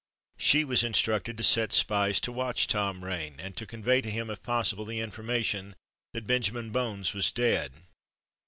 She 0.39 0.63
was 0.63 0.83
instructed 0.83 1.37
to 1.37 1.43
set 1.43 1.71
spies 1.73 2.19
to 2.21 2.31
watch 2.31 2.65
Tom 2.65 3.05
Rain, 3.05 3.35
and 3.37 3.55
to 3.55 3.67
convey 3.67 4.01
to 4.01 4.09
him, 4.09 4.31
if 4.31 4.41
possible, 4.41 4.83
the 4.83 4.99
information 4.99 5.75
that 6.13 6.25
Benjamin 6.25 6.71
Bones 6.71 7.13
was 7.13 7.31
dead. 7.31 7.71